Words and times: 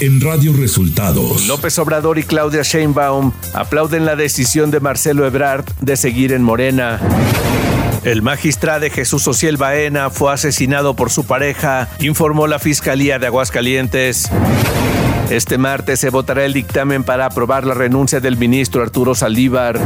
en 0.00 0.20
Radio 0.20 0.54
Resultados. 0.54 1.46
López 1.46 1.78
Obrador 1.78 2.18
y 2.18 2.22
Claudia 2.22 2.62
Sheinbaum 2.62 3.32
aplauden 3.52 4.06
la 4.06 4.16
decisión 4.16 4.70
de 4.70 4.80
Marcelo 4.80 5.26
Ebrard 5.26 5.64
de 5.80 5.96
seguir 5.96 6.32
en 6.32 6.42
Morena. 6.42 6.98
El 8.04 8.22
magistrado 8.22 8.86
Jesús 8.90 9.28
Ociel 9.28 9.58
Baena 9.58 10.08
fue 10.08 10.32
asesinado 10.32 10.96
por 10.96 11.10
su 11.10 11.24
pareja, 11.24 11.88
informó 12.00 12.46
la 12.46 12.58
Fiscalía 12.58 13.18
de 13.18 13.26
Aguascalientes. 13.26 14.30
Este 15.28 15.58
martes 15.58 16.00
se 16.00 16.08
votará 16.08 16.46
el 16.46 16.54
dictamen 16.54 17.04
para 17.04 17.26
aprobar 17.26 17.66
la 17.66 17.74
renuncia 17.74 18.20
del 18.20 18.38
ministro 18.38 18.82
Arturo 18.82 19.14
Saldívar. 19.14 19.78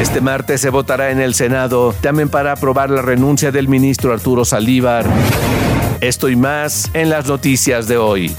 Este 0.00 0.20
martes 0.20 0.60
se 0.60 0.70
votará 0.70 1.10
en 1.10 1.20
el 1.20 1.34
Senado 1.34 1.92
también 2.00 2.28
para 2.28 2.52
aprobar 2.52 2.88
la 2.88 3.02
renuncia 3.02 3.50
del 3.50 3.66
ministro 3.66 4.12
Arturo 4.12 4.44
Saldívar. 4.44 5.06
Esto 6.00 6.28
y 6.28 6.36
más 6.36 6.88
en 6.94 7.10
las 7.10 7.26
noticias 7.26 7.88
de 7.88 7.96
hoy. 7.96 8.34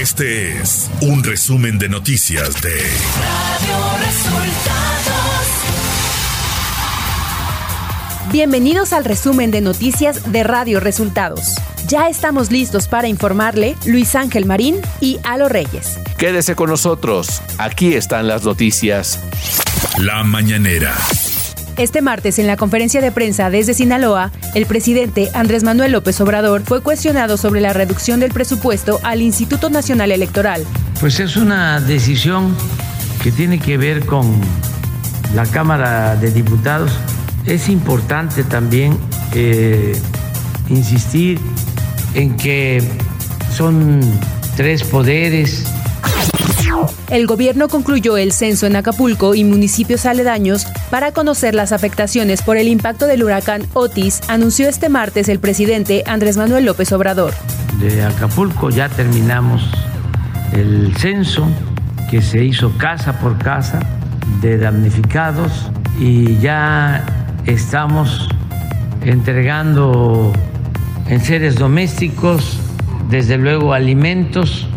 Este 0.00 0.56
es 0.60 0.88
un 1.00 1.24
resumen 1.24 1.76
de 1.76 1.88
noticias 1.88 2.62
de 2.62 2.70
Radio 2.70 3.96
Resultados. 3.98 5.46
Bienvenidos 8.30 8.92
al 8.92 9.04
resumen 9.04 9.50
de 9.50 9.60
noticias 9.60 10.30
de 10.30 10.44
Radio 10.44 10.78
Resultados. 10.78 11.56
Ya 11.88 12.08
estamos 12.08 12.52
listos 12.52 12.86
para 12.86 13.08
informarle 13.08 13.74
Luis 13.86 14.14
Ángel 14.14 14.46
Marín 14.46 14.76
y 15.00 15.18
Alo 15.24 15.48
Reyes. 15.48 15.98
Quédese 16.16 16.54
con 16.54 16.70
nosotros, 16.70 17.42
aquí 17.58 17.94
están 17.94 18.28
las 18.28 18.44
noticias. 18.44 19.18
La 19.98 20.22
mañanera. 20.22 20.94
Este 21.78 22.02
martes, 22.02 22.40
en 22.40 22.48
la 22.48 22.56
conferencia 22.56 23.00
de 23.00 23.12
prensa 23.12 23.50
desde 23.50 23.72
Sinaloa, 23.72 24.32
el 24.54 24.66
presidente 24.66 25.30
Andrés 25.34 25.62
Manuel 25.62 25.92
López 25.92 26.20
Obrador 26.20 26.62
fue 26.62 26.82
cuestionado 26.82 27.36
sobre 27.36 27.60
la 27.60 27.72
reducción 27.72 28.20
del 28.20 28.32
presupuesto 28.32 29.00
al 29.02 29.22
Instituto 29.22 29.70
Nacional 29.70 30.12
Electoral. 30.12 30.64
Pues 31.00 31.20
es 31.20 31.36
una 31.36 31.80
decisión 31.80 32.54
que 33.22 33.32
tiene 33.32 33.58
que 33.58 33.76
ver 33.76 34.06
con 34.06 34.40
la 35.34 35.44
Cámara 35.46 36.16
de 36.16 36.30
Diputados. 36.30 36.92
Es 37.44 37.68
importante 37.68 38.44
también 38.44 38.96
eh, 39.34 40.00
insistir 40.68 41.38
en 42.14 42.36
que 42.36 42.82
son 43.54 44.00
tres 44.56 44.82
poderes 44.82 45.64
el 47.10 47.26
gobierno 47.26 47.68
concluyó 47.68 48.16
el 48.16 48.32
censo 48.32 48.66
en 48.66 48.76
Acapulco 48.76 49.34
y 49.34 49.44
municipios 49.44 50.04
aledaños 50.06 50.66
para 50.90 51.12
conocer 51.12 51.54
las 51.54 51.72
afectaciones 51.72 52.42
por 52.42 52.56
el 52.56 52.68
impacto 52.68 53.06
del 53.06 53.22
huracán 53.22 53.62
Otis, 53.74 54.20
anunció 54.28 54.68
este 54.68 54.88
martes 54.88 55.28
el 55.28 55.38
presidente 55.38 56.04
Andrés 56.06 56.36
Manuel 56.36 56.64
López 56.64 56.92
Obrador. 56.92 57.34
De 57.80 58.02
Acapulco 58.02 58.70
ya 58.70 58.88
terminamos 58.88 59.62
el 60.52 60.96
censo 60.96 61.46
que 62.10 62.22
se 62.22 62.44
hizo 62.44 62.76
casa 62.78 63.20
por 63.20 63.38
casa 63.38 63.80
de 64.40 64.58
damnificados 64.58 65.70
y 66.00 66.38
ya 66.38 67.04
estamos 67.46 68.28
entregando 69.04 70.32
en 71.08 71.20
seres 71.20 71.56
domésticos, 71.56 72.58
desde 73.10 73.36
luego 73.36 73.72
alimentos 73.72 74.68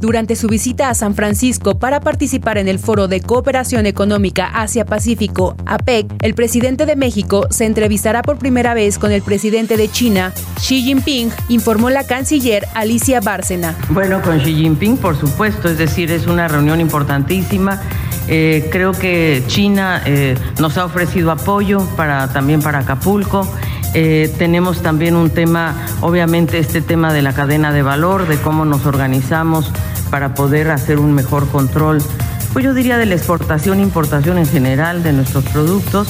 durante 0.00 0.36
su 0.36 0.48
visita 0.48 0.88
a 0.88 0.94
San 0.94 1.14
Francisco 1.14 1.78
para 1.78 2.00
participar 2.00 2.58
en 2.58 2.68
el 2.68 2.78
Foro 2.78 3.08
de 3.08 3.20
Cooperación 3.20 3.86
Económica 3.86 4.46
Asia-Pacífico, 4.46 5.56
APEC, 5.66 6.06
el 6.22 6.34
presidente 6.34 6.86
de 6.86 6.96
México 6.96 7.46
se 7.50 7.66
entrevistará 7.66 8.22
por 8.22 8.38
primera 8.38 8.74
vez 8.74 8.98
con 8.98 9.12
el 9.12 9.22
presidente 9.22 9.76
de 9.76 9.90
China, 9.90 10.32
Xi 10.56 10.82
Jinping, 10.82 11.30
informó 11.48 11.90
la 11.90 12.06
canciller 12.06 12.66
Alicia 12.74 13.20
Bárcena. 13.20 13.76
Bueno, 13.90 14.22
con 14.22 14.38
Xi 14.40 14.54
Jinping, 14.54 14.96
por 14.96 15.18
supuesto, 15.18 15.68
es 15.68 15.78
decir, 15.78 16.10
es 16.10 16.26
una 16.26 16.48
reunión 16.48 16.80
importantísima. 16.80 17.80
Eh, 18.28 18.68
creo 18.70 18.92
que 18.92 19.42
China 19.48 20.02
eh, 20.06 20.36
nos 20.60 20.78
ha 20.78 20.84
ofrecido 20.84 21.32
apoyo 21.32 21.80
para, 21.96 22.32
también 22.32 22.62
para 22.62 22.80
Acapulco. 22.80 23.46
Eh, 23.94 24.32
tenemos 24.38 24.82
también 24.82 25.16
un 25.16 25.30
tema, 25.30 25.74
obviamente 26.00 26.58
este 26.58 26.80
tema 26.80 27.12
de 27.12 27.22
la 27.22 27.32
cadena 27.32 27.72
de 27.72 27.82
valor, 27.82 28.28
de 28.28 28.36
cómo 28.36 28.64
nos 28.64 28.86
organizamos 28.86 29.72
para 30.10 30.34
poder 30.34 30.70
hacer 30.70 30.98
un 30.98 31.12
mejor 31.12 31.48
control, 31.48 32.02
pues 32.52 32.64
yo 32.64 32.74
diría 32.74 32.98
de 32.98 33.06
la 33.06 33.14
exportación 33.14 33.80
importación 33.80 34.38
en 34.38 34.46
general 34.46 35.02
de 35.02 35.12
nuestros 35.12 35.44
productos. 35.44 36.08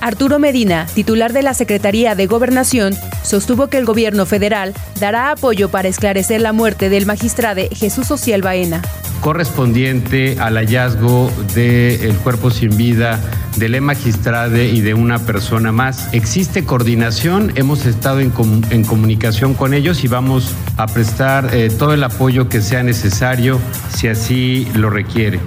Arturo 0.00 0.38
Medina, 0.38 0.86
titular 0.92 1.32
de 1.32 1.42
la 1.42 1.54
Secretaría 1.54 2.14
de 2.14 2.26
Gobernación, 2.26 2.94
sostuvo 3.22 3.68
que 3.68 3.78
el 3.78 3.84
gobierno 3.84 4.26
federal 4.26 4.74
dará 4.98 5.30
apoyo 5.30 5.68
para 5.68 5.88
esclarecer 5.88 6.40
la 6.40 6.52
muerte 6.52 6.88
del 6.88 7.06
magistrado 7.06 7.62
Jesús 7.72 8.06
Social 8.06 8.42
Baena 8.42 8.82
correspondiente 9.20 10.36
al 10.40 10.56
hallazgo 10.56 11.30
del 11.54 12.14
cuerpo 12.16 12.50
sin 12.50 12.76
vida 12.76 13.20
del 13.56 13.74
E 13.74 13.80
magistrade 13.80 14.68
y 14.68 14.80
de 14.80 14.94
una 14.94 15.18
persona 15.18 15.72
más. 15.72 16.08
Existe 16.12 16.64
coordinación, 16.64 17.52
hemos 17.56 17.86
estado 17.86 18.20
en, 18.20 18.30
comunicación 18.30 19.54
con 19.54 19.74
ellos 19.74 20.04
y 20.04 20.08
vamos 20.08 20.54
a 20.76 20.86
prestar 20.86 21.54
eh, 21.54 21.70
todo 21.70 21.94
el 21.94 22.04
apoyo 22.04 22.48
que 22.48 22.60
sea 22.60 22.82
necesario 22.82 23.58
si 23.94 24.08
así 24.08 24.68
lo 24.74 24.90
requiere. 24.90 25.40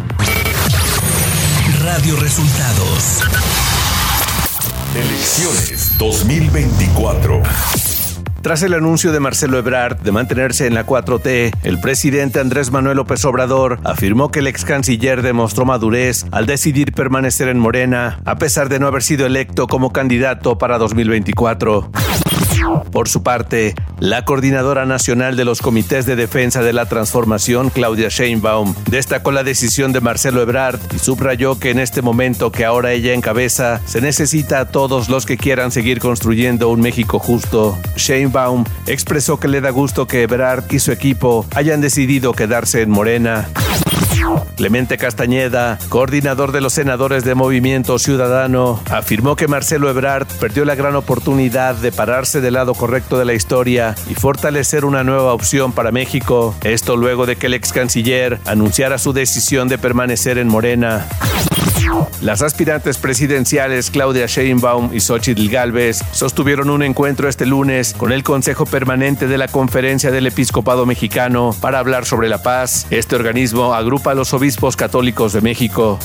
Radio 1.83 2.15
Resultados. 2.17 3.23
Elecciones 4.95 5.97
2024. 5.97 7.88
Tras 8.41 8.63
el 8.63 8.73
anuncio 8.73 9.11
de 9.11 9.19
Marcelo 9.19 9.57
Ebrard 9.57 9.97
de 9.99 10.13
mantenerse 10.13 10.65
en 10.65 10.73
la 10.73 10.85
4T, 10.85 11.53
el 11.63 11.79
presidente 11.81 12.39
Andrés 12.39 12.71
Manuel 12.71 12.95
López 12.95 13.23
Obrador 13.25 13.79
afirmó 13.83 14.31
que 14.31 14.39
el 14.39 14.47
ex 14.47 14.63
canciller 14.63 15.21
demostró 15.21 15.65
madurez 15.65 16.25
al 16.31 16.45
decidir 16.45 16.93
permanecer 16.93 17.49
en 17.49 17.59
Morena, 17.59 18.21
a 18.23 18.37
pesar 18.37 18.69
de 18.69 18.79
no 18.79 18.87
haber 18.87 19.03
sido 19.03 19.25
electo 19.25 19.67
como 19.67 19.91
candidato 19.91 20.57
para 20.57 20.77
2024. 20.77 21.91
Por 22.91 23.07
su 23.07 23.23
parte, 23.23 23.75
la 23.99 24.25
coordinadora 24.25 24.85
nacional 24.85 25.35
de 25.35 25.45
los 25.45 25.61
comités 25.61 26.05
de 26.05 26.15
defensa 26.15 26.61
de 26.61 26.73
la 26.73 26.87
transformación, 26.87 27.69
Claudia 27.69 28.09
Sheinbaum, 28.09 28.73
destacó 28.89 29.31
la 29.31 29.43
decisión 29.43 29.93
de 29.93 30.01
Marcelo 30.01 30.41
Ebrard 30.41 30.79
y 30.95 30.99
subrayó 30.99 31.59
que 31.59 31.71
en 31.71 31.79
este 31.79 32.01
momento 32.01 32.51
que 32.51 32.65
ahora 32.65 32.91
ella 32.91 33.13
encabeza, 33.13 33.81
se 33.85 34.01
necesita 34.01 34.59
a 34.59 34.65
todos 34.65 35.09
los 35.09 35.25
que 35.25 35.37
quieran 35.37 35.71
seguir 35.71 35.99
construyendo 35.99 36.69
un 36.69 36.81
México 36.81 37.19
justo. 37.19 37.77
Sheinbaum 37.95 38.65
expresó 38.87 39.39
que 39.39 39.47
le 39.47 39.61
da 39.61 39.69
gusto 39.69 40.07
que 40.07 40.23
Ebrard 40.23 40.63
y 40.71 40.79
su 40.79 40.91
equipo 40.91 41.45
hayan 41.55 41.81
decidido 41.81 42.33
quedarse 42.33 42.81
en 42.81 42.89
Morena. 42.89 43.47
Clemente 44.55 44.97
Castañeda, 44.97 45.79
coordinador 45.89 46.51
de 46.51 46.61
los 46.61 46.73
senadores 46.73 47.23
de 47.23 47.35
Movimiento 47.35 47.97
Ciudadano, 47.97 48.81
afirmó 48.91 49.35
que 49.35 49.47
Marcelo 49.47 49.89
Ebrard 49.89 50.27
perdió 50.39 50.65
la 50.65 50.75
gran 50.75 50.95
oportunidad 50.95 51.75
de 51.75 51.91
pararse 51.91 52.41
del 52.41 52.55
lado 52.55 52.73
correcto 52.73 53.17
de 53.17 53.25
la 53.25 53.33
historia 53.33 53.95
y 54.09 54.15
fortalecer 54.15 54.85
una 54.85 55.03
nueva 55.03 55.33
opción 55.33 55.71
para 55.71 55.91
México. 55.91 56.55
Esto 56.63 56.97
luego 56.97 57.25
de 57.25 57.37
que 57.37 57.47
el 57.47 57.53
ex 57.53 57.71
canciller 57.71 58.39
anunciara 58.45 58.97
su 58.97 59.13
decisión 59.13 59.69
de 59.69 59.77
permanecer 59.77 60.37
en 60.37 60.47
Morena. 60.47 61.07
Las 62.21 62.41
aspirantes 62.41 62.97
presidenciales 62.97 63.89
Claudia 63.89 64.25
Sheinbaum 64.27 64.93
y 64.93 64.99
Xochitl 64.99 65.49
Galvez 65.49 66.03
sostuvieron 66.11 66.69
un 66.69 66.83
encuentro 66.83 67.29
este 67.29 67.45
lunes 67.45 67.95
con 67.97 68.11
el 68.11 68.23
Consejo 68.23 68.65
Permanente 68.65 69.27
de 69.27 69.37
la 69.37 69.47
Conferencia 69.47 70.11
del 70.11 70.27
Episcopado 70.27 70.85
Mexicano 70.85 71.55
para 71.61 71.79
hablar 71.79 72.05
sobre 72.05 72.29
la 72.29 72.43
paz. 72.43 72.85
Este 72.89 73.15
organismo 73.15 73.73
a 74.11 74.13
los 74.13 74.33
obispos 74.33 74.75
católicos 74.75 75.33
de 75.33 75.41
México. 75.41 75.97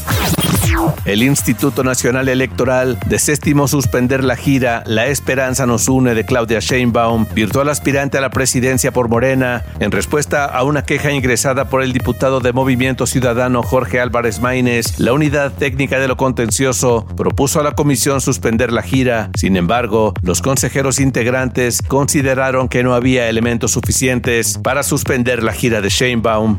El 1.05 1.23
Instituto 1.23 1.85
Nacional 1.85 2.29
Electoral 2.29 2.99
desestimó 3.07 3.69
suspender 3.69 4.25
la 4.25 4.37
gira 4.37 4.83
La 4.87 5.07
Esperanza 5.07 5.67
nos 5.67 5.89
une 5.89 6.15
de 6.15 6.25
Claudia 6.25 6.61
Sheinbaum, 6.61 7.27
virtual 7.35 7.69
aspirante 7.69 8.19
a 8.19 8.21
la 8.21 8.31
presidencia 8.31 8.93
por 8.93 9.09
Morena, 9.09 9.65
en 9.81 9.91
respuesta 9.91 10.45
a 10.45 10.63
una 10.63 10.85
queja 10.85 11.13
ingresada 11.13 11.69
por 11.69 11.83
el 11.83 11.93
diputado 11.93 12.41
de 12.41 12.53
Movimiento 12.53 13.07
Ciudadano 13.07 13.63
Jorge 13.63 14.01
Álvarez 14.01 14.41
Maínez. 14.41 14.99
La 14.99 15.13
unidad 15.13 15.53
técnica 15.53 15.99
de 15.99 16.09
lo 16.09 16.17
contencioso 16.17 17.07
propuso 17.17 17.61
a 17.61 17.63
la 17.63 17.73
comisión 17.73 18.21
suspender 18.21 18.73
la 18.73 18.83
gira. 18.83 19.31
Sin 19.37 19.57
embargo, 19.57 20.15
los 20.23 20.43
consejeros 20.43 21.01
integrantes 21.01 21.83
consideraron 21.83 22.69
que 22.69 22.83
no 22.83 22.95
había 22.95 23.29
elementos 23.29 23.73
suficientes 23.73 24.59
para 24.59 24.83
suspender 24.83 25.43
la 25.43 25.53
gira 25.53 25.81
de 25.81 25.89
Sheinbaum. 25.89 26.59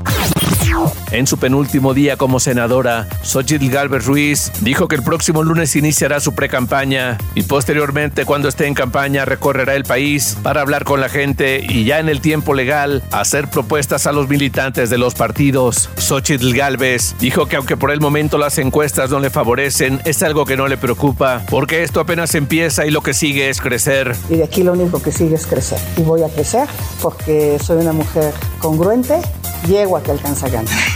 En 1.12 1.28
su 1.28 1.38
penúltimo 1.38 1.94
día 1.94 2.18
como 2.18 2.40
senadora, 2.40 3.08
Xochitl 3.24 3.70
Galvez 3.70 4.06
Dijo 4.16 4.88
que 4.88 4.96
el 4.96 5.04
próximo 5.04 5.44
lunes 5.44 5.76
iniciará 5.76 6.22
su 6.22 6.34
precampaña 6.34 7.18
y 7.34 7.44
posteriormente 7.44 8.24
cuando 8.24 8.48
esté 8.48 8.66
en 8.66 8.74
campaña 8.74 9.26
recorrerá 9.26 9.76
el 9.76 9.84
país 9.84 10.38
para 10.42 10.62
hablar 10.62 10.86
con 10.86 11.02
la 11.02 11.10
gente 11.10 11.60
y 11.68 11.84
ya 11.84 12.00
en 12.00 12.08
el 12.08 12.22
tiempo 12.22 12.54
legal 12.54 13.04
hacer 13.12 13.50
propuestas 13.50 14.08
a 14.08 14.14
los 14.14 14.30
militantes 14.30 14.90
de 14.90 14.98
los 14.98 15.16
partidos. 15.16 15.90
Xochitl 15.98 16.54
Galvez 16.54 17.14
dijo 17.20 17.48
que 17.48 17.58
aunque 17.58 17.76
por 17.76 17.92
el 17.92 18.00
momento 18.00 18.38
las 18.38 18.58
encuestas 18.58 19.10
no 19.10 19.20
le 19.20 19.30
favorecen, 19.30 20.00
es 20.06 20.24
algo 20.24 20.46
que 20.46 20.56
no 20.56 20.70
le 20.70 20.78
preocupa 20.78 21.42
porque 21.50 21.84
esto 21.84 22.00
apenas 22.00 22.36
empieza 22.36 22.86
y 22.86 22.92
lo 22.92 23.02
que 23.02 23.14
sigue 23.14 23.50
es 23.50 23.60
crecer. 23.60 24.16
Y 24.30 24.38
de 24.38 24.46
aquí 24.46 24.64
lo 24.64 24.72
único 24.72 25.02
que 25.02 25.12
sigue 25.12 25.36
es 25.36 25.46
crecer. 25.46 25.80
Y 25.98 26.04
voy 26.04 26.24
a 26.24 26.30
crecer 26.30 26.70
porque 27.02 27.58
soy 27.62 27.80
una 27.80 27.92
mujer 27.92 28.34
congruente, 28.60 29.20
llego 29.68 29.98
a 29.98 30.04
que 30.04 30.12
alcanza 30.12 30.48
ganas. 30.48 30.95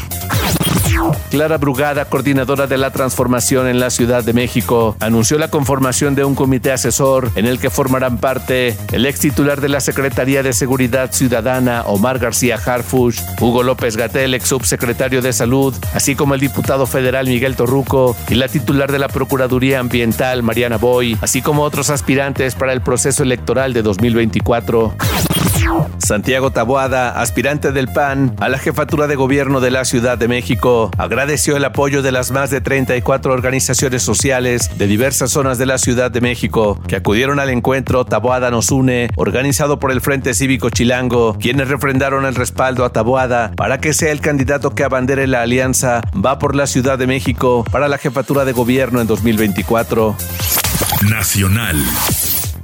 Clara 1.29 1.57
Brugada, 1.57 2.05
coordinadora 2.05 2.67
de 2.67 2.77
la 2.77 2.91
transformación 2.91 3.67
en 3.67 3.79
la 3.79 3.89
Ciudad 3.89 4.23
de 4.23 4.33
México, 4.33 4.95
anunció 4.99 5.37
la 5.37 5.49
conformación 5.49 6.15
de 6.15 6.23
un 6.23 6.35
comité 6.35 6.71
asesor 6.71 7.31
en 7.35 7.45
el 7.45 7.59
que 7.59 7.69
formarán 7.69 8.17
parte 8.17 8.75
el 8.91 9.05
ex 9.05 9.19
titular 9.19 9.61
de 9.61 9.69
la 9.69 9.79
Secretaría 9.79 10.43
de 10.43 10.53
Seguridad 10.53 11.11
Ciudadana, 11.11 11.83
Omar 11.85 12.19
García 12.19 12.59
Harfush, 12.63 13.21
Hugo 13.39 13.63
López 13.63 13.95
Gatel, 13.95 14.33
ex 14.33 14.47
subsecretario 14.47 15.21
de 15.21 15.33
Salud, 15.33 15.73
así 15.93 16.15
como 16.15 16.33
el 16.33 16.39
diputado 16.39 16.87
federal 16.87 17.27
Miguel 17.27 17.55
Torruco 17.55 18.15
y 18.29 18.35
la 18.35 18.47
titular 18.47 18.91
de 18.91 18.99
la 18.99 19.07
Procuraduría 19.07 19.79
Ambiental, 19.79 20.43
Mariana 20.43 20.77
Boy, 20.77 21.17
así 21.21 21.41
como 21.41 21.63
otros 21.63 21.89
aspirantes 21.89 22.55
para 22.55 22.73
el 22.73 22.81
proceso 22.81 23.23
electoral 23.23 23.73
de 23.73 23.81
2024. 23.83 24.95
Santiago 25.97 26.51
Taboada, 26.51 27.19
aspirante 27.21 27.71
del 27.71 27.87
PAN 27.87 28.35
a 28.39 28.49
la 28.49 28.57
jefatura 28.57 29.07
de 29.07 29.15
gobierno 29.15 29.59
de 29.59 29.71
la 29.71 29.85
Ciudad 29.85 30.17
de 30.17 30.27
México, 30.27 30.88
agradeció 30.97 31.57
el 31.57 31.65
apoyo 31.65 32.01
de 32.01 32.11
las 32.11 32.31
más 32.31 32.49
de 32.49 32.61
34 32.61 33.33
organizaciones 33.33 34.03
sociales 34.03 34.77
de 34.77 34.87
diversas 34.87 35.31
zonas 35.31 35.57
de 35.57 35.65
la 35.65 35.77
Ciudad 35.77 36.11
de 36.11 36.21
México 36.21 36.79
que 36.87 36.95
acudieron 36.95 37.39
al 37.39 37.49
encuentro 37.49 38.05
Taboada 38.05 38.51
nos 38.51 38.71
une, 38.71 39.09
organizado 39.15 39.79
por 39.79 39.91
el 39.91 40.01
Frente 40.01 40.33
Cívico 40.33 40.69
Chilango, 40.69 41.37
quienes 41.39 41.67
refrendaron 41.67 42.25
el 42.25 42.35
respaldo 42.35 42.85
a 42.85 42.91
Taboada 42.91 43.51
para 43.55 43.79
que 43.79 43.93
sea 43.93 44.11
el 44.11 44.21
candidato 44.21 44.71
que 44.71 44.83
abandere 44.83 45.27
la 45.27 45.41
alianza 45.41 46.01
Va 46.13 46.39
por 46.39 46.55
la 46.55 46.67
Ciudad 46.67 46.97
de 46.97 47.07
México 47.07 47.63
para 47.71 47.87
la 47.87 47.97
jefatura 47.97 48.45
de 48.45 48.51
gobierno 48.51 49.01
en 49.01 49.07
2024. 49.07 50.15
Nacional. 51.09 51.77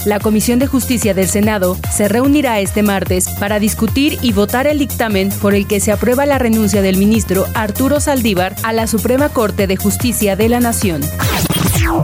La 0.05 0.19
Comisión 0.19 0.59
de 0.59 0.67
Justicia 0.67 1.15
del 1.15 1.27
Senado 1.27 1.77
se 1.91 2.07
reunirá 2.07 2.59
este 2.59 2.83
martes 2.83 3.27
para 3.39 3.59
discutir 3.59 4.19
y 4.21 4.33
votar 4.33 4.67
el 4.67 4.77
dictamen 4.77 5.29
por 5.41 5.55
el 5.55 5.65
que 5.65 5.79
se 5.79 5.91
aprueba 5.91 6.27
la 6.27 6.37
renuncia 6.37 6.83
del 6.83 6.97
ministro 6.97 7.47
Arturo 7.55 7.99
Saldívar 7.99 8.55
a 8.61 8.71
la 8.71 8.85
Suprema 8.85 9.29
Corte 9.29 9.65
de 9.65 9.77
Justicia 9.77 10.35
de 10.35 10.47
la 10.47 10.59
Nación. 10.59 11.01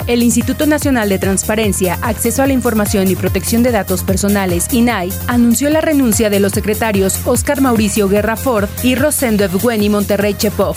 El 0.08 0.24
Instituto 0.24 0.66
Nacional 0.66 1.10
de 1.10 1.20
Transparencia, 1.20 2.00
Acceso 2.02 2.42
a 2.42 2.48
la 2.48 2.54
Información 2.54 3.08
y 3.08 3.16
Protección 3.16 3.62
de 3.62 3.72
Datos 3.72 4.04
Personales, 4.04 4.74
INAI, 4.74 5.14
anunció 5.28 5.70
la 5.70 5.82
renuncia 5.82 6.32
de 6.32 6.40
los 6.40 6.54
secretarios 6.54 7.20
Oscar 7.26 7.62
Mauricio 7.62 8.10
Guerra 8.10 8.36
Ford 8.36 8.68
y 8.82 8.96
Rosendo 8.96 9.44
Evgeny 9.44 9.90
Monterrey 9.90 10.34
Chepov. 10.34 10.76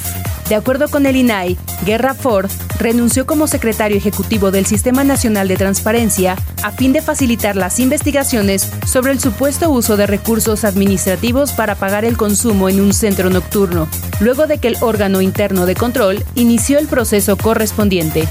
De 0.49 0.55
acuerdo 0.55 0.89
con 0.89 1.07
el 1.07 1.17
INAI, 1.17 1.57
Guerra 1.87 2.15
Ford 2.15 2.51
renunció 2.79 3.25
como 3.27 3.47
secretario 3.47 3.97
ejecutivo 3.97 4.51
del 4.51 4.67
Sistema 4.67 5.03
Nacional 5.03 5.49
de 5.49 5.57
Transparencia 5.57 6.37
a 6.63 6.71
fin 6.71 6.93
de 6.93 7.01
facilitar 7.01 7.57
las 7.57 7.79
investigaciones 7.81 8.71
sobre 8.87 9.13
el 9.13 9.21
supuesto 9.21 9.71
uso 9.71 9.97
de 9.97 10.07
recursos 10.07 10.65
administrativos 10.65 11.53
para 11.53 11.77
pagar 11.77 12.05
el 12.05 12.17
consumo 12.17 12.69
en 12.69 12.81
un 12.81 12.93
centro 12.93 13.31
nocturno, 13.31 13.89
luego 14.21 14.47
de 14.47 14.59
que 14.59 14.69
el 14.69 14.77
órgano 14.81 15.23
interno 15.23 15.67
de 15.67 15.75
control 15.75 16.25
inició 16.35 16.79
el 16.79 16.89
proceso 16.89 17.37
correspondiente. 17.37 18.29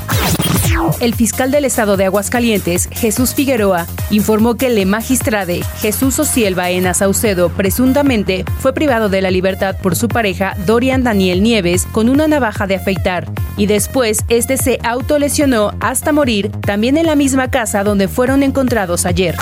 El 1.00 1.14
fiscal 1.16 1.52
del 1.52 1.66
estado 1.66 1.98
de 1.98 2.06
Aguascalientes, 2.06 2.90
Jesús 2.92 3.34
Figueroa, 3.34 3.88
informó 4.10 4.56
que 4.56 4.68
el 4.68 4.86
magistrade 4.86 5.62
Jesús 5.80 6.20
Ociel 6.20 6.56
Baena 6.56 6.94
Saucedo 6.94 7.50
presuntamente 7.50 8.46
fue 8.60 8.74
privado 8.74 9.10
de 9.10 9.22
la 9.22 9.32
libertad 9.32 9.76
por 9.82 9.96
su 9.96 10.08
pareja 10.08 10.56
Dorian 10.66 11.04
Daniel 11.04 11.44
Nieves 11.44 11.86
con 11.92 12.10
una 12.10 12.28
navaja 12.28 12.68
de 12.68 12.76
afeitar 12.76 13.30
y 13.58 13.66
después 13.66 14.20
este 14.30 14.58
se 14.58 14.80
autolesionó 14.84 15.74
hasta 15.80 16.12
morir 16.12 16.52
también 16.62 16.98
en 16.98 17.06
la 17.06 17.16
misma 17.16 17.50
casa 17.50 17.84
donde 17.84 18.08
fueron 18.08 18.44
encontrados 18.44 19.06
ayer. 19.06 19.36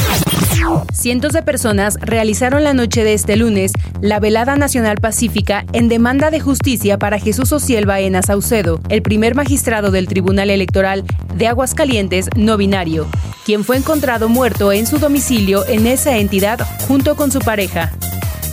Cientos 0.94 1.34
de 1.34 1.44
personas 1.44 1.98
realizaron 2.02 2.64
la 2.64 2.74
noche 2.74 3.04
de 3.04 3.14
este 3.14 3.36
lunes 3.36 3.72
la 4.02 4.20
velada 4.20 4.56
nacional 4.56 4.98
pacífica 4.98 5.66
en 5.74 5.88
demanda 5.88 6.32
de 6.32 6.40
justicia 6.40 6.98
para 6.98 7.20
Jesús 7.20 7.52
Ociel 7.52 7.86
Baena 7.86 8.22
Saucedo, 8.22 8.80
el 8.90 9.02
primer 9.02 9.36
magistrado 9.36 9.92
del 9.92 10.08
Tribunal 10.08 10.50
Electoral 10.50 11.04
de 11.36 11.48
Aguascalientes 11.48 12.30
no 12.36 12.58
binario, 12.58 13.08
quien 13.46 13.64
fue 13.64 13.78
encontrado 13.78 14.30
muerto 14.30 14.72
en 14.72 14.86
su 14.88 15.00
domicilio 15.00 15.66
en 15.68 15.88
esa 15.88 16.18
entidad 16.18 16.60
junto 16.88 17.16
con 17.16 17.32
su 17.32 17.40
pareja. 17.40 17.92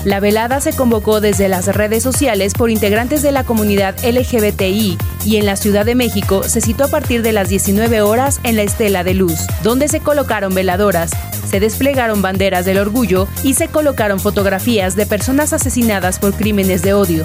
La 0.05 0.21
velada 0.21 0.61
se 0.61 0.75
convocó 0.75 1.21
desde 1.21 1.49
las 1.49 1.67
redes 1.67 2.05
sociales 2.05 2.55
por 2.55 2.71
integrantes 2.71 3.21
de 3.21 3.33
la 3.33 3.43
comunidad 3.43 3.97
LGBTI 4.05 4.97
y 5.25 5.37
en 5.37 5.45
la 5.45 5.57
Ciudad 5.57 5.85
de 5.85 5.97
México 5.97 6.45
se 6.45 6.61
citó 6.61 6.85
a 6.85 6.89
partir 6.89 7.23
de 7.23 7.33
las 7.33 7.49
19 7.49 8.01
horas 8.01 8.41
en 8.45 8.57
la 8.57 8.63
Estela 8.63 9.03
de 9.03 9.15
Luz, 9.15 9.41
donde 9.63 9.89
se 9.89 9.99
colocaron 10.01 10.55
veladoras, 10.55 11.11
se 11.51 11.59
desplegaron 11.59 12.23
banderas 12.23 12.65
del 12.65 12.79
orgullo 12.79 13.27
y 13.43 13.55
se 13.55 13.69
colocaron 13.69 14.21
fotografías 14.21 14.95
de 14.95 15.05
personas 15.05 15.53
asesinadas 15.53 16.21
por 16.21 16.33
crímenes 16.33 16.83
de 16.83 16.95
odio. 16.95 17.25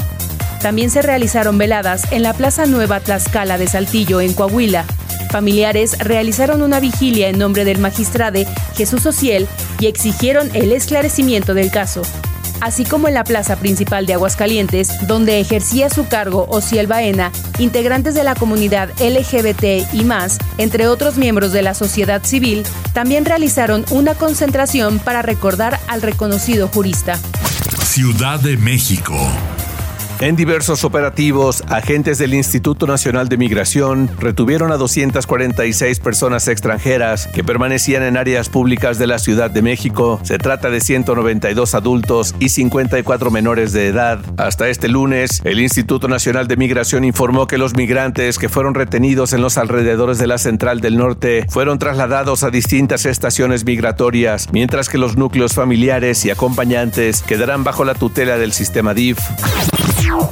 También 0.60 0.90
se 0.90 1.04
realizaron 1.04 1.58
veladas 1.58 2.12
en 2.12 2.24
la 2.24 2.34
Plaza 2.34 2.66
Nueva 2.66 3.02
Tlaxcala 3.02 3.58
de 3.58 3.68
Saltillo, 3.68 4.20
en 4.20 4.34
Coahuila. 4.34 4.86
Familiares 5.30 5.98
realizaron 6.00 6.62
una 6.62 6.80
vigilia 6.80 7.28
en 7.28 7.38
nombre 7.38 7.66
del 7.66 7.80
magistrade 7.80 8.48
Jesús 8.76 9.06
Ociel 9.06 9.48
y 9.80 9.88
exigieron 9.88 10.50
el 10.54 10.72
esclarecimiento 10.72 11.54
del 11.54 11.70
caso 11.70 12.02
así 12.64 12.86
como 12.86 13.10
en 13.10 13.14
la 13.14 13.26
plaza 13.26 13.58
principal 13.58 14.06
de 14.06 14.14
Aguascalientes, 14.14 15.06
donde 15.06 15.40
ejercía 15.40 15.90
su 15.90 16.08
cargo 16.08 16.48
Ociel 16.50 16.88
Baena, 16.88 17.32
integrantes 17.60 18.16
de 18.16 18.24
la 18.24 18.36
comunidad 18.36 18.90
LGBT 19.02 19.94
y 19.94 20.06
más, 20.06 20.38
entre 20.58 20.88
otros 20.88 21.18
miembros 21.18 21.52
de 21.52 21.62
la 21.62 21.74
sociedad 21.74 22.24
civil, 22.24 22.64
también 22.94 23.26
realizaron 23.26 23.86
una 23.92 24.16
concentración 24.16 25.00
para 25.00 25.22
recordar 25.22 25.78
al 25.88 26.02
reconocido 26.02 26.70
jurista. 26.70 27.20
Ciudad 27.84 28.40
de 28.40 28.56
México. 28.56 29.14
En 30.24 30.38
diversos 30.38 30.86
operativos, 30.86 31.66
agentes 31.68 32.18
del 32.18 32.34
Instituto 32.34 32.88
Nacional 32.88 33.28
de 33.28 33.36
Migración 33.36 34.10
retuvieron 34.18 34.72
a 34.72 34.78
246 34.78 36.00
personas 36.00 36.48
extranjeras 36.48 37.28
que 37.28 37.44
permanecían 37.44 38.04
en 38.04 38.16
áreas 38.16 38.48
públicas 38.48 38.98
de 38.98 39.06
la 39.06 39.20
Ciudad 39.20 39.52
de 39.52 39.62
México. 39.62 40.22
Se 40.24 40.38
trata 40.38 40.70
de 40.70 40.80
192 40.80 41.76
adultos 41.76 42.36
y 42.40 42.48
54 42.48 43.32
menores 43.32 43.74
de 43.74 43.88
edad. 43.88 44.22
Hasta 44.38 44.70
este 44.70 44.88
lunes, 44.88 45.42
el 45.44 45.60
Instituto 45.60 46.08
Nacional 46.08 46.48
de 46.48 46.56
Migración 46.56 47.04
informó 47.04 47.46
que 47.46 47.58
los 47.58 47.76
migrantes 47.76 48.40
que 48.40 48.48
fueron 48.48 48.76
retenidos 48.76 49.34
en 49.34 49.42
los 49.42 49.58
alrededores 49.58 50.20
de 50.20 50.28
la 50.28 50.38
Central 50.38 50.80
del 50.80 50.96
Norte 50.96 51.46
fueron 51.50 51.80
trasladados 51.80 52.44
a 52.44 52.50
distintas 52.50 53.06
estaciones 53.06 53.66
migratorias, 53.66 54.48
mientras 54.54 54.88
que 54.88 54.98
los 54.98 55.18
núcleos 55.18 55.54
familiares 55.54 56.24
y 56.24 56.30
acompañantes 56.30 57.24
quedarán 57.24 57.66
bajo 57.66 57.84
la 57.84 57.94
tutela 57.94 58.38
del 58.38 58.54
sistema 58.54 58.94
DIF. 58.94 59.20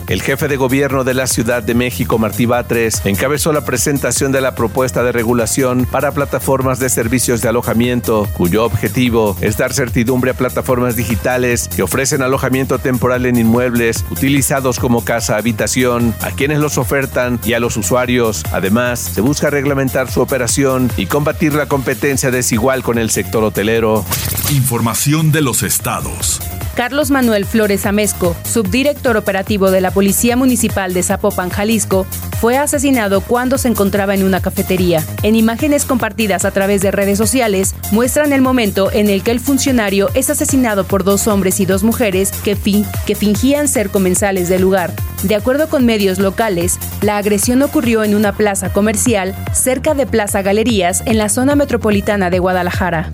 El 0.08 0.22
jefe 0.22 0.48
de 0.48 0.58
gobierno 0.58 1.04
de 1.04 1.14
la 1.14 1.26
Ciudad 1.26 1.64
de 1.64 1.74
México, 1.74 2.18
Martí 2.18 2.46
Batres, 2.46 3.02
encabezó 3.06 3.54
la 3.54 3.64
presentación 3.64 4.32
de 4.32 4.42
la 4.42 4.56
propuesta 4.56 5.04
de 5.04 5.12
regulación 5.12 5.88
para 5.90 6.12
plataformas 6.12 6.80
de 6.80 6.90
servicios 6.90 7.42
de 7.42 7.50
alojamiento, 7.50 8.28
cuyo 8.34 8.66
objetivo 8.66 9.38
es 9.42 9.58
dar 9.58 9.74
certidumbre 9.74 10.32
a 10.32 10.34
plataformas 10.34 10.96
digitales 10.96 11.70
que 11.74 11.84
ofrecen 11.84 12.22
alojamiento 12.22 12.78
temporal 12.80 13.26
en 13.26 13.38
inmuebles 13.38 14.04
utilizados 14.12 14.80
como 14.80 15.06
casa-habitación, 15.06 16.14
a 16.22 16.32
quienes 16.32 16.60
los 16.60 16.78
ofertan 16.78 17.40
y 17.46 17.54
a 17.54 17.60
los 17.60 17.78
usuarios. 17.78 18.44
Además, 18.52 19.00
se 19.00 19.22
busca 19.22 19.50
reglamentar 19.50 20.12
su 20.12 20.22
operación 20.22 20.92
y 20.98 21.06
combatir 21.06 21.54
la 21.54 21.68
competencia 21.68 22.32
desigual 22.32 22.84
con 22.84 22.98
el 22.98 23.12
sector 23.12 23.44
hotelero. 23.44 24.04
Información 24.52 25.32
de 25.32 25.42
los 25.42 25.64
estados. 25.64 26.42
Carlos 26.82 27.12
Manuel 27.12 27.46
Flores 27.46 27.86
Amesco, 27.86 28.36
subdirector 28.44 29.16
operativo 29.16 29.70
de 29.70 29.82
la 29.82 29.92
Policía 29.92 30.36
Municipal 30.36 30.96
de 30.96 31.04
Zapopan, 31.04 31.52
Jalisco, 31.52 32.08
fue 32.40 32.58
asesinado 32.58 33.22
cuando 33.22 33.60
se 33.60 33.68
encontraba 33.68 34.16
en 34.16 34.24
una 34.24 34.42
cafetería. 34.42 35.06
En 35.22 35.36
imágenes 35.36 35.86
compartidas 35.86 36.44
a 36.44 36.50
través 36.50 36.82
de 36.82 36.90
redes 36.90 37.20
sociales, 37.20 37.76
muestran 37.92 38.34
el 38.34 38.42
momento 38.42 38.92
en 38.92 39.12
el 39.12 39.22
que 39.22 39.30
el 39.30 39.40
funcionario 39.40 40.10
es 40.16 40.32
asesinado 40.32 40.84
por 40.84 41.04
dos 41.04 41.28
hombres 41.28 41.60
y 41.60 41.68
dos 41.68 41.84
mujeres 41.84 42.32
que, 42.44 42.58
que 43.06 43.14
fingían 43.14 43.68
ser 43.68 43.92
comensales 43.92 44.50
del 44.50 44.64
lugar. 44.64 44.92
De 45.22 45.36
acuerdo 45.36 45.70
con 45.70 45.86
medios 45.86 46.18
locales, 46.18 46.80
la 47.04 47.18
agresión 47.18 47.62
ocurrió 47.62 48.04
en 48.04 48.16
una 48.16 48.34
plaza 48.34 48.74
comercial 48.74 49.36
cerca 49.54 49.94
de 49.94 50.08
Plaza 50.08 50.42
Galerías 50.42 51.04
en 51.06 51.20
la 51.20 51.30
zona 51.30 51.56
metropolitana 51.56 52.32
de 52.32 52.40
Guadalajara. 52.40 53.12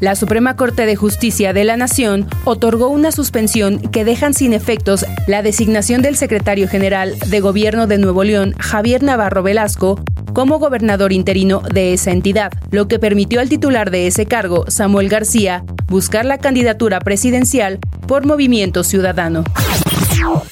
La 0.00 0.14
Suprema 0.16 0.56
Corte 0.56 0.86
de 0.86 0.96
Justicia 0.96 1.52
de 1.52 1.64
la 1.64 1.76
Nación 1.76 2.26
otorgó 2.44 2.88
una 2.88 3.12
suspensión 3.12 3.78
que 3.78 4.04
dejan 4.04 4.34
sin 4.34 4.52
efectos 4.52 5.04
la 5.26 5.42
designación 5.42 6.02
del 6.02 6.16
secretario 6.16 6.68
general 6.68 7.18
de 7.26 7.40
Gobierno 7.40 7.86
de 7.86 7.98
Nuevo 7.98 8.24
León, 8.24 8.54
Javier 8.58 9.02
Navarro 9.02 9.42
Velasco, 9.42 10.00
como 10.32 10.58
gobernador 10.58 11.12
interino 11.12 11.60
de 11.72 11.92
esa 11.92 12.10
entidad, 12.10 12.52
lo 12.70 12.88
que 12.88 12.98
permitió 12.98 13.40
al 13.40 13.48
titular 13.48 13.90
de 13.90 14.06
ese 14.06 14.26
cargo, 14.26 14.64
Samuel 14.68 15.08
García, 15.08 15.64
buscar 15.88 16.24
la 16.24 16.38
candidatura 16.38 17.00
presidencial 17.00 17.78
por 18.06 18.26
Movimiento 18.26 18.84
Ciudadano. 18.84 19.44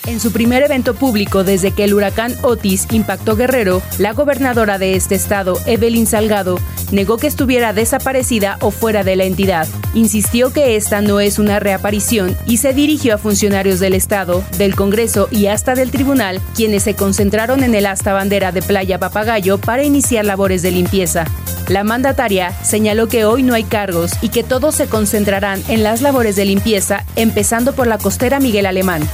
En 0.06 0.20
su 0.20 0.32
primer 0.32 0.62
evento 0.62 0.94
público 0.94 1.44
desde 1.44 1.72
que 1.72 1.84
el 1.84 1.94
huracán 1.94 2.34
Otis 2.42 2.86
impactó 2.90 3.36
Guerrero, 3.36 3.82
la 3.98 4.12
gobernadora 4.12 4.78
de 4.78 4.94
este 4.94 5.14
estado, 5.14 5.58
Evelyn 5.66 6.06
Salgado, 6.06 6.58
negó 6.90 7.16
que 7.16 7.26
estuviera 7.26 7.72
desaparecida 7.72 8.58
o 8.60 8.70
fuera 8.70 9.04
de 9.04 9.16
la 9.16 9.24
entidad. 9.24 9.68
Insistió 9.94 10.52
que 10.52 10.76
esta 10.76 11.00
no 11.00 11.20
es 11.20 11.38
una 11.38 11.60
reaparición 11.60 12.36
y 12.46 12.56
se 12.56 12.72
dirigió 12.72 13.14
a 13.14 13.18
funcionarios 13.18 13.80
del 13.80 13.94
Estado, 13.94 14.42
del 14.58 14.74
Congreso 14.74 15.28
y 15.30 15.46
hasta 15.46 15.74
del 15.74 15.90
Tribunal, 15.90 16.40
quienes 16.54 16.82
se 16.82 16.94
concentraron 16.94 17.62
en 17.62 17.74
el 17.74 17.86
asta 17.86 18.12
bandera 18.12 18.52
de 18.52 18.62
Playa 18.62 18.98
Papagayo 18.98 19.58
para 19.58 19.84
iniciar 19.84 20.24
labores 20.24 20.62
de 20.62 20.72
limpieza. 20.72 21.24
La 21.68 21.84
mandataria 21.84 22.52
señaló 22.64 23.06
que 23.06 23.24
hoy 23.24 23.44
no 23.44 23.54
hay 23.54 23.64
cargos 23.64 24.12
y 24.22 24.30
que 24.30 24.42
todos 24.42 24.74
se 24.74 24.88
concentrarán 24.88 25.62
en 25.68 25.84
las 25.84 26.02
labores 26.02 26.34
de 26.34 26.44
limpieza, 26.44 27.04
empezando 27.14 27.74
por 27.74 27.86
la 27.86 27.98
costera 27.98 28.40
Miguel 28.40 28.66
Alemán. 28.66 29.08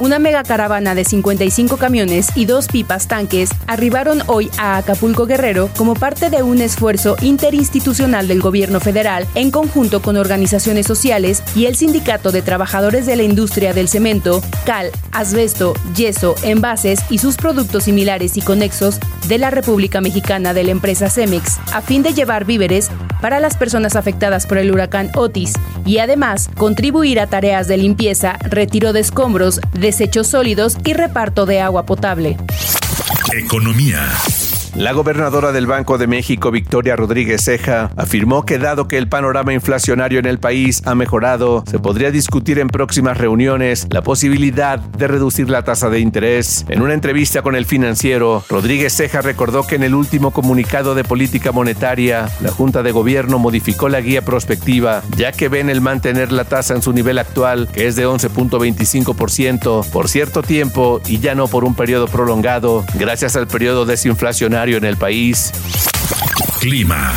Una 0.00 0.18
mega 0.18 0.42
caravana 0.42 0.94
de 0.94 1.04
55 1.04 1.76
camiones 1.76 2.28
y 2.34 2.44
dos 2.44 2.68
pipas 2.68 3.06
tanques 3.06 3.50
arribaron 3.66 4.22
hoy 4.26 4.50
a 4.58 4.76
Acapulco 4.78 5.26
Guerrero 5.26 5.68
como 5.76 5.94
parte 5.94 6.30
de 6.30 6.42
un 6.42 6.60
esfuerzo 6.60 7.16
interinstitucional 7.20 8.28
del 8.28 8.40
gobierno 8.40 8.80
federal 8.80 9.26
en 9.34 9.50
conjunto 9.50 10.02
con 10.02 10.16
organizaciones 10.16 10.86
sociales 10.86 11.42
y 11.54 11.66
el 11.66 11.76
Sindicato 11.76 12.32
de 12.32 12.42
Trabajadores 12.42 13.06
de 13.06 13.16
la 13.16 13.22
Industria 13.22 13.72
del 13.72 13.88
Cemento, 13.88 14.42
cal, 14.64 14.90
asbesto, 15.12 15.74
yeso, 15.94 16.34
envases 16.42 17.00
y 17.10 17.18
sus 17.18 17.36
productos 17.36 17.84
similares 17.84 18.36
y 18.36 18.42
conexos 18.42 18.98
de 19.28 19.38
la 19.38 19.50
República 19.50 20.00
Mexicana 20.00 20.54
de 20.54 20.64
la 20.64 20.70
empresa 20.70 21.10
Cemex, 21.10 21.58
a 21.72 21.82
fin 21.82 22.02
de 22.02 22.14
llevar 22.14 22.44
víveres 22.44 22.90
para 23.20 23.40
las 23.40 23.56
personas 23.56 23.96
afectadas 23.96 24.46
por 24.46 24.58
el 24.58 24.70
huracán 24.70 25.10
Otis 25.14 25.52
y 25.84 25.98
además 25.98 26.48
contribuir 26.56 27.20
a 27.20 27.26
tareas 27.26 27.68
de 27.68 27.76
limpieza, 27.76 28.38
retiro 28.42 28.92
de 28.92 29.00
escombros, 29.00 29.59
desechos 29.72 30.26
sólidos 30.26 30.76
y 30.84 30.94
reparto 30.94 31.46
de 31.46 31.60
agua 31.60 31.86
potable. 31.86 32.36
Economía. 33.32 34.08
La 34.76 34.92
gobernadora 34.92 35.50
del 35.50 35.66
Banco 35.66 35.98
de 35.98 36.06
México, 36.06 36.52
Victoria 36.52 36.94
Rodríguez 36.94 37.42
Ceja, 37.44 37.90
afirmó 37.96 38.44
que 38.44 38.58
dado 38.58 38.86
que 38.86 38.98
el 38.98 39.08
panorama 39.08 39.52
inflacionario 39.52 40.20
en 40.20 40.26
el 40.26 40.38
país 40.38 40.82
ha 40.86 40.94
mejorado, 40.94 41.64
se 41.68 41.80
podría 41.80 42.12
discutir 42.12 42.60
en 42.60 42.68
próximas 42.68 43.18
reuniones 43.18 43.88
la 43.90 44.02
posibilidad 44.02 44.78
de 44.78 45.08
reducir 45.08 45.50
la 45.50 45.64
tasa 45.64 45.90
de 45.90 45.98
interés. 45.98 46.64
En 46.68 46.82
una 46.82 46.94
entrevista 46.94 47.42
con 47.42 47.56
el 47.56 47.66
financiero, 47.66 48.44
Rodríguez 48.48 48.96
Ceja 48.96 49.22
recordó 49.22 49.66
que 49.66 49.74
en 49.74 49.82
el 49.82 49.94
último 49.94 50.30
comunicado 50.30 50.94
de 50.94 51.02
política 51.02 51.50
monetaria, 51.50 52.30
la 52.40 52.52
Junta 52.52 52.84
de 52.84 52.92
Gobierno 52.92 53.40
modificó 53.40 53.88
la 53.88 54.00
guía 54.00 54.22
prospectiva, 54.22 55.02
ya 55.16 55.32
que 55.32 55.48
ven 55.48 55.68
el 55.68 55.80
mantener 55.80 56.30
la 56.30 56.44
tasa 56.44 56.74
en 56.74 56.82
su 56.82 56.92
nivel 56.92 57.18
actual, 57.18 57.68
que 57.72 57.88
es 57.88 57.96
de 57.96 58.06
11.25%, 58.06 59.90
por 59.90 60.08
cierto 60.08 60.42
tiempo 60.42 61.00
y 61.08 61.18
ya 61.18 61.34
no 61.34 61.48
por 61.48 61.64
un 61.64 61.74
periodo 61.74 62.06
prolongado, 62.06 62.84
gracias 62.94 63.34
al 63.34 63.48
periodo 63.48 63.84
desinflacionario 63.84 64.59
en 64.68 64.84
el 64.84 64.98
país. 64.98 65.52
Clima. 66.60 67.14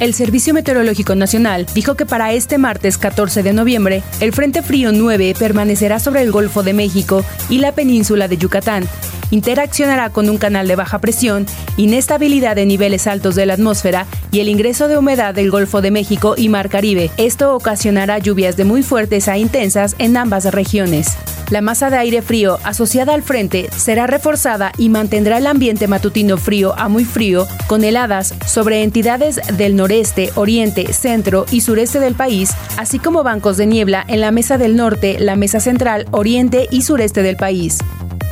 El 0.00 0.14
Servicio 0.14 0.52
Meteorológico 0.52 1.14
Nacional 1.14 1.64
dijo 1.74 1.94
que 1.94 2.06
para 2.06 2.32
este 2.32 2.58
martes 2.58 2.98
14 2.98 3.44
de 3.44 3.52
noviembre, 3.52 4.02
el 4.20 4.32
Frente 4.32 4.62
Frío 4.62 4.90
9 4.90 5.36
permanecerá 5.38 6.00
sobre 6.00 6.22
el 6.22 6.32
Golfo 6.32 6.64
de 6.64 6.72
México 6.72 7.24
y 7.48 7.58
la 7.58 7.72
península 7.72 8.26
de 8.26 8.36
Yucatán. 8.36 8.88
Interaccionará 9.30 10.10
con 10.10 10.28
un 10.28 10.38
canal 10.38 10.66
de 10.66 10.74
baja 10.74 10.98
presión, 10.98 11.46
inestabilidad 11.76 12.56
de 12.56 12.66
niveles 12.66 13.06
altos 13.06 13.36
de 13.36 13.46
la 13.46 13.54
atmósfera 13.54 14.06
y 14.32 14.40
el 14.40 14.48
ingreso 14.48 14.88
de 14.88 14.98
humedad 14.98 15.34
del 15.34 15.52
Golfo 15.52 15.80
de 15.80 15.92
México 15.92 16.34
y 16.36 16.48
Mar 16.48 16.68
Caribe. 16.68 17.12
Esto 17.16 17.54
ocasionará 17.54 18.18
lluvias 18.18 18.56
de 18.56 18.64
muy 18.64 18.82
fuertes 18.82 19.28
a 19.28 19.38
intensas 19.38 19.94
en 19.98 20.16
ambas 20.16 20.52
regiones. 20.52 21.16
La 21.50 21.60
masa 21.60 21.90
de 21.90 21.96
aire 21.96 22.22
frío 22.22 22.58
asociada 22.64 23.14
al 23.14 23.22
frente 23.22 23.68
será 23.70 24.08
reforzada 24.08 24.72
y 24.78 24.88
mantendrá 24.88 25.38
el 25.38 25.46
ambiente 25.46 25.86
matutino 25.86 26.38
frío 26.38 26.74
a 26.76 26.88
muy 26.88 27.04
frío 27.04 27.46
con 27.68 27.84
heladas 27.84 28.34
sobre 28.44 28.82
entidades 28.82 29.40
del 29.56 29.76
noreste, 29.76 30.30
oriente, 30.34 30.92
centro 30.92 31.46
y 31.52 31.60
sureste 31.60 32.00
del 32.00 32.16
país, 32.16 32.50
así 32.76 32.98
como 32.98 33.22
bancos 33.22 33.56
de 33.58 33.66
niebla 33.66 34.04
en 34.08 34.20
la 34.22 34.32
mesa 34.32 34.58
del 34.58 34.74
norte, 34.74 35.18
la 35.20 35.36
mesa 35.36 35.60
central, 35.60 36.06
oriente 36.10 36.66
y 36.72 36.82
sureste 36.82 37.22
del 37.22 37.36
país. 37.36 37.78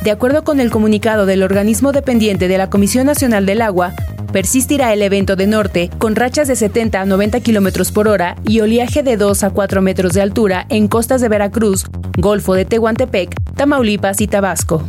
De 0.03 0.11
acuerdo 0.11 0.43
con 0.43 0.59
el 0.59 0.69
comunicado 0.69 1.25
del 1.25 1.41
organismo 1.41 1.93
dependiente 1.93 2.49
de 2.49 2.57
la 2.57 2.69
Comisión 2.69 3.05
Nacional 3.05 3.45
del 3.45 3.61
Agua, 3.61 3.93
persistirá 4.35 4.91
el 4.91 5.01
evento 5.01 5.37
de 5.37 5.47
norte 5.47 5.89
con 5.97 6.13
rachas 6.13 6.49
de 6.49 6.57
70 6.57 6.99
a 6.99 7.05
90 7.05 7.39
kilómetros 7.39 7.93
por 7.93 8.09
hora 8.09 8.35
y 8.43 8.59
oleaje 8.59 9.01
de 9.01 9.15
2 9.15 9.45
a 9.45 9.49
4 9.51 9.81
metros 9.81 10.11
de 10.11 10.21
altura 10.21 10.65
en 10.67 10.89
costas 10.89 11.21
de 11.21 11.29
Veracruz, 11.29 11.85
Golfo 12.17 12.53
de 12.53 12.65
Tehuantepec, 12.65 13.33
Tamaulipas 13.55 14.19
y 14.19 14.27
Tabasco. 14.27 14.85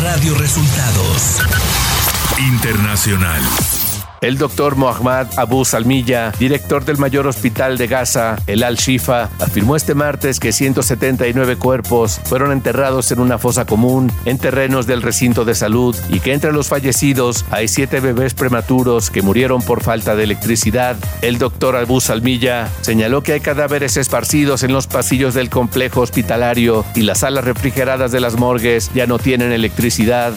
Radio 0.00 0.34
Resultados 0.38 1.40
Internacional. 2.38 3.42
El 4.22 4.38
doctor 4.38 4.76
Mohammad 4.76 5.26
Abu 5.36 5.64
Salmilla, 5.64 6.32
director 6.38 6.84
del 6.84 6.96
mayor 6.96 7.26
hospital 7.26 7.76
de 7.76 7.86
Gaza, 7.86 8.36
el 8.46 8.62
Al-Shifa, 8.62 9.28
afirmó 9.38 9.76
este 9.76 9.94
martes 9.94 10.40
que 10.40 10.52
179 10.52 11.56
cuerpos 11.56 12.20
fueron 12.24 12.50
enterrados 12.50 13.12
en 13.12 13.20
una 13.20 13.38
fosa 13.38 13.66
común 13.66 14.10
en 14.24 14.38
terrenos 14.38 14.86
del 14.86 15.02
recinto 15.02 15.44
de 15.44 15.54
salud 15.54 15.94
y 16.08 16.20
que 16.20 16.32
entre 16.32 16.52
los 16.52 16.68
fallecidos 16.68 17.44
hay 17.50 17.68
siete 17.68 18.00
bebés 18.00 18.34
prematuros 18.34 19.10
que 19.10 19.22
murieron 19.22 19.60
por 19.60 19.82
falta 19.82 20.16
de 20.16 20.24
electricidad. 20.24 20.96
El 21.20 21.38
doctor 21.38 21.76
Abu 21.76 22.00
Salmilla 22.00 22.68
señaló 22.80 23.22
que 23.22 23.34
hay 23.34 23.40
cadáveres 23.40 23.96
esparcidos 23.96 24.62
en 24.62 24.72
los 24.72 24.86
pasillos 24.86 25.34
del 25.34 25.50
complejo 25.50 26.00
hospitalario 26.00 26.84
y 26.94 27.02
las 27.02 27.18
salas 27.18 27.44
refrigeradas 27.44 28.12
de 28.12 28.20
las 28.20 28.36
morgues 28.36 28.90
ya 28.94 29.06
no 29.06 29.18
tienen 29.18 29.52
electricidad. 29.52 30.32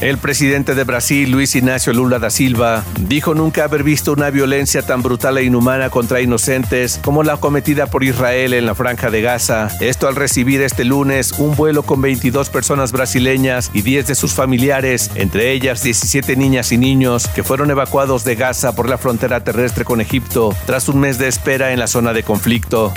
El 0.00 0.18
presidente 0.18 0.74
de 0.74 0.84
Brasil, 0.84 1.30
Luis 1.30 1.54
Ignacio 1.54 1.92
Lula 1.92 2.18
da 2.18 2.30
Silva, 2.30 2.84
dijo 3.00 3.34
nunca 3.34 3.64
haber 3.64 3.82
visto 3.82 4.12
una 4.12 4.30
violencia 4.30 4.82
tan 4.82 5.02
brutal 5.02 5.38
e 5.38 5.44
inhumana 5.44 5.90
contra 5.90 6.20
inocentes 6.20 7.00
como 7.02 7.22
la 7.22 7.36
cometida 7.36 7.86
por 7.86 8.04
Israel 8.04 8.54
en 8.54 8.66
la 8.66 8.74
franja 8.74 9.10
de 9.10 9.22
Gaza. 9.22 9.68
Esto 9.80 10.08
al 10.08 10.16
recibir 10.16 10.60
este 10.62 10.84
lunes 10.84 11.32
un 11.32 11.54
vuelo 11.54 11.82
con 11.82 12.00
22 12.00 12.48
personas 12.50 12.92
brasileñas 12.92 13.70
y 13.72 13.82
10 13.82 14.08
de 14.08 14.14
sus 14.14 14.32
familiares, 14.32 15.10
entre 15.14 15.52
ellas 15.52 15.82
17 15.82 16.36
niñas 16.36 16.72
y 16.72 16.78
niños 16.78 17.28
que 17.28 17.44
fueron 17.44 17.70
evacuados 17.70 18.24
de 18.24 18.34
Gaza 18.34 18.74
por 18.74 18.88
la 18.88 18.98
frontera 18.98 19.44
terrestre 19.44 19.84
con 19.84 20.00
Egipto 20.00 20.54
tras 20.66 20.88
un 20.88 21.00
mes 21.00 21.18
de 21.18 21.28
espera 21.28 21.72
en 21.72 21.78
la 21.78 21.86
zona 21.86 22.12
de 22.12 22.22
conflicto. 22.22 22.92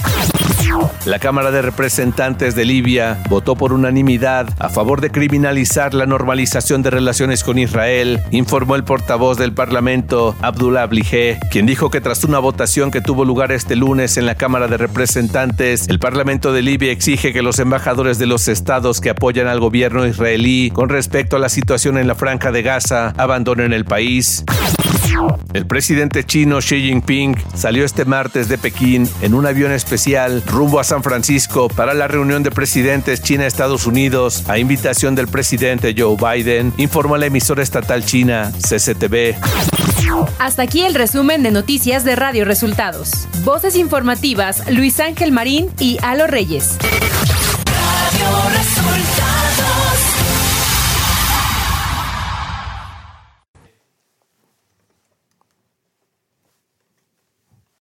La 1.06 1.20
Cámara 1.20 1.52
de 1.52 1.62
Representantes 1.62 2.56
de 2.56 2.66
Libia 2.66 3.22
votó 3.30 3.56
por 3.56 3.74
unanimidad 3.74 4.50
a 4.60 4.70
favor 4.70 5.02
de 5.02 5.12
criminalizar 5.12 5.94
la 5.94 6.06
normalización 6.06 6.82
de 6.82 6.90
relaciones 6.90 7.44
con 7.44 7.60
Israel, 7.60 8.22
informó 8.32 8.76
el 8.76 8.84
portavoz 8.84 9.38
del 9.38 9.54
Parlamento, 9.54 10.36
Abdullah 10.42 10.88
Blige, 10.88 11.40
quien 11.52 11.66
dijo 11.66 11.92
que 11.92 12.02
tras 12.02 12.24
una 12.24 12.40
votación 12.40 12.92
que 12.92 13.02
tuvo 13.02 13.24
lugar 13.24 13.52
este 13.52 13.76
lunes 13.76 14.18
en 14.18 14.26
la 14.26 14.36
Cámara 14.36 14.68
de 14.68 14.78
Representantes, 14.78 15.88
el 15.88 16.00
Parlamento 16.00 16.52
de 16.54 16.64
Libia 16.64 16.92
exige 16.92 17.34
que 17.34 17.42
los 17.42 17.60
embajadores 17.60 18.18
de 18.18 18.26
los 18.26 18.48
estados 18.48 19.00
que 19.02 19.12
apoyan 19.12 19.48
al 19.48 19.60
gobierno 19.60 20.06
israelí 20.08 20.72
con 20.72 20.90
respecto 20.90 21.36
a 21.36 21.40
la 21.40 21.50
situación 21.50 21.98
en 21.98 22.08
la 22.08 22.16
franja 22.16 22.52
de 22.52 22.64
Gaza 22.64 23.14
abandonen 23.18 23.74
el 23.74 23.86
país. 23.86 24.44
El 25.54 25.66
presidente 25.66 26.24
chino 26.24 26.60
Xi 26.60 26.82
Jinping 26.82 27.36
salió 27.54 27.86
este 27.86 28.06
martes 28.06 28.48
de 28.48 28.58
Pekín 28.58 29.10
en 29.22 29.34
un 29.34 29.46
avión 29.46 29.72
especial 29.72 30.44
rumbo 30.46 30.80
a 30.80 30.84
San 30.84 31.04
Francisco 31.04 31.70
para 31.70 31.94
la 31.94 32.08
reunión 32.08 32.44
de 32.44 32.52
presidentes 32.52 33.22
China-Estados 33.22 33.88
Unidos 33.88 34.44
a 34.48 34.58
invitación 34.58 35.16
del 35.16 35.28
presidente 35.28 35.96
Joe 35.98 36.18
Biden, 36.18 36.74
informó 36.78 37.18
la 37.18 37.28
emisora 37.28 37.64
estatal 37.64 38.04
china 38.06 38.52
CCTV. 38.62 39.36
Hasta 40.40 40.64
aquí 40.64 40.84
el 40.84 40.94
resumen 40.94 41.44
de 41.44 41.52
noticias 41.52 42.04
de 42.04 42.16
Radio 42.16 42.46
Resultados. 42.46 43.28
Voces 43.44 43.76
informativas 43.76 44.70
Luis 44.70 45.00
Ángel 45.00 45.32
Marín 45.32 45.70
y 45.80 45.98
Alo 46.02 46.28
Reyes. 46.28 46.78
Radio 47.66 48.50
Resultados. 48.50 48.85